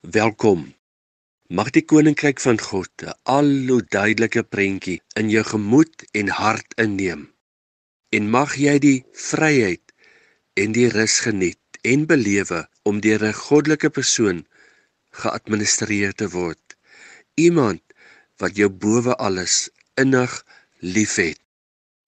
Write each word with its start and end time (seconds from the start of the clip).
Welkom. 0.00 0.62
Mag 1.52 1.70
die 1.76 1.82
koninkryk 1.84 2.38
van 2.40 2.56
God 2.58 3.02
'n 3.04 3.12
al 3.22 3.48
hoe 3.68 3.82
duideliker 3.84 4.44
prentjie 4.44 5.02
in 5.20 5.28
jou 5.28 5.42
gemoed 5.44 6.04
en 6.16 6.28
hart 6.28 6.72
inneem. 6.80 7.28
En 8.08 8.30
mag 8.30 8.54
jy 8.56 8.78
die 8.78 9.04
vryheid 9.12 9.92
en 10.56 10.72
die 10.72 10.88
rus 10.88 11.18
geniet 11.20 11.80
en 11.82 12.06
belewe 12.06 12.68
om 12.82 13.00
deur 13.00 13.26
'n 13.28 13.40
goddelike 13.42 13.90
persoon 13.90 14.46
geadministreer 15.10 16.14
te 16.14 16.30
word. 16.30 16.76
Iemand 17.34 17.82
wat 18.38 18.56
jou 18.56 18.70
bowe 18.70 19.16
alles 19.16 19.68
innig 19.94 20.44
liefhet. 20.78 21.40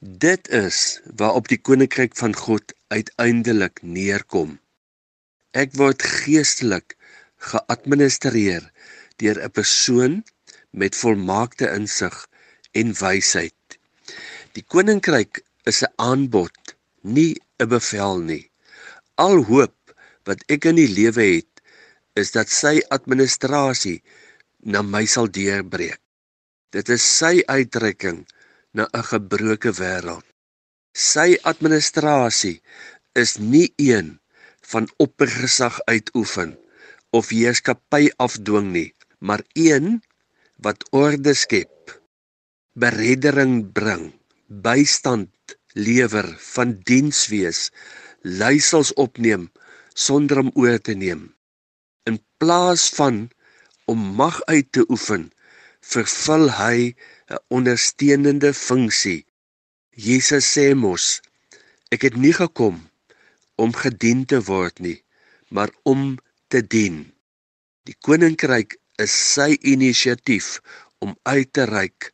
Dit 0.01 0.49
is 0.49 1.01
waarop 1.17 1.49
die 1.49 1.61
koninkryk 1.61 2.17
van 2.17 2.35
God 2.35 2.73
uiteindelik 2.89 3.83
neerkom. 3.83 4.61
Ek 5.51 5.77
word 5.77 6.03
geestelik 6.03 6.97
geadministreer 7.51 8.65
deur 9.21 9.39
'n 9.43 9.51
persoon 9.59 10.15
met 10.71 10.97
volmaakte 10.97 11.67
insig 11.79 12.17
en 12.73 12.95
wysheid. 13.05 13.79
Die 14.57 14.65
koninkryk 14.75 15.43
is 15.71 15.83
'n 15.83 15.93
aanbod, 15.97 16.59
nie 17.03 17.35
'n 17.59 17.69
bevel 17.69 18.19
nie. 18.31 18.51
Al 19.15 19.45
hoop 19.51 19.77
wat 20.25 20.41
ek 20.49 20.65
in 20.71 20.77
die 20.77 20.93
lewe 20.99 21.25
het, 21.39 21.53
is 22.15 22.31
dat 22.31 22.49
sy 22.49 22.81
administrasie 22.89 24.03
na 24.61 24.83
my 24.83 25.05
sal 25.07 25.27
deurbreek. 25.27 26.01
Dit 26.71 26.89
is 26.89 27.05
sy 27.19 27.43
uitdrukking 27.47 28.27
na 28.73 28.89
'n 28.93 29.05
gebroke 29.13 29.73
wêreld. 29.81 30.25
Sy 30.95 31.39
administrasie 31.43 32.63
is 33.13 33.39
nie 33.39 33.73
een 33.77 34.21
van 34.61 34.89
oppergesag 34.97 35.81
uitoefen 35.85 36.62
of 37.13 37.31
heerskappy 37.35 38.09
afdwing 38.17 38.73
nie, 38.73 38.91
maar 39.21 39.45
een 39.53 40.01
wat 40.65 40.85
orde 40.91 41.35
skep, 41.35 41.93
bereddering 42.73 43.73
bring, 43.77 44.13
bystand 44.49 45.57
lewer, 45.75 46.29
van 46.55 46.79
diens 46.89 47.27
wees, 47.33 47.71
leiersels 48.23 48.93
opneem 48.95 49.51
sonder 49.95 50.41
om 50.45 50.51
oor 50.55 50.79
te 50.81 50.95
neem. 50.97 51.29
In 52.09 52.19
plaas 52.41 52.89
van 52.97 53.29
om 53.85 53.99
mag 54.17 54.41
uit 54.49 54.73
te 54.73 54.85
oefen, 54.89 55.31
vervul 55.81 56.49
hy 56.57 56.95
'n 57.29 57.41
ondersteunende 57.49 58.55
funksie. 58.55 59.27
Jesus 59.91 60.47
sê 60.55 60.75
mos: 60.75 61.21
Ek 61.91 62.03
het 62.03 62.17
nie 62.17 62.33
gekom 62.33 62.89
om 63.57 63.73
gedien 63.75 64.25
te 64.25 64.41
word 64.41 64.79
nie, 64.79 65.05
maar 65.49 65.71
om 65.83 66.17
te 66.53 66.61
dien. 66.61 67.01
Die 67.89 67.97
koninkryk 68.05 68.77
is 69.01 69.13
sy 69.35 69.55
inisiatief 69.73 70.59
om 71.03 71.15
uit 71.25 71.49
te 71.57 71.65
reik, 71.71 72.11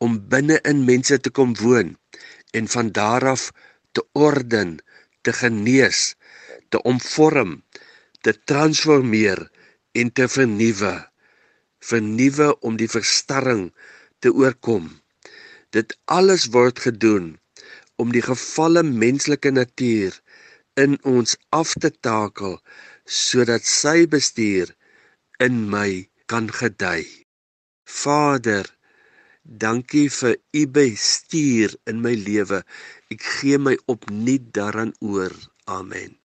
om 0.00 0.16
binne 0.32 0.56
in 0.70 0.82
mense 0.88 1.18
te 1.20 1.30
kom 1.30 1.52
woon 1.60 1.94
en 2.56 2.70
van 2.70 2.90
daar 2.96 3.26
af 3.34 3.50
te 3.92 4.02
orden, 4.16 4.78
te 5.22 5.32
genees, 5.36 6.14
te 6.72 6.80
omvorm, 6.88 7.60
te 8.24 8.32
transformeer 8.48 9.44
en 9.92 10.10
te 10.12 10.28
vernuwe. 10.32 10.94
Vernuwe 11.84 12.48
om 12.64 12.78
die 12.80 12.88
verstarring 12.88 13.68
te 14.24 14.32
oorkom. 14.32 14.88
Dit 15.76 15.92
alles 16.08 16.48
word 16.56 16.80
gedoen 16.86 17.34
om 18.00 18.10
die 18.14 18.24
gefalle 18.24 18.82
menslike 18.82 19.52
natuur 19.54 20.16
in 20.82 20.96
ons 21.06 21.36
af 21.60 21.74
te 21.82 21.90
takel 22.06 22.58
sodat 23.04 23.64
sy 23.68 24.06
bestuur 24.10 24.72
in 25.46 25.68
my 25.70 26.08
kan 26.30 26.48
gedei. 26.60 27.04
Vader, 28.02 28.66
dankie 29.44 30.08
vir 30.10 30.36
u 30.60 30.66
bestuur 30.78 31.76
in 31.90 32.00
my 32.04 32.14
lewe. 32.26 32.62
Ek 33.12 33.22
gee 33.36 33.58
my 33.58 33.76
opnuut 33.86 34.50
daaraan 34.56 34.94
oor. 35.00 35.34
Amen. 35.68 36.23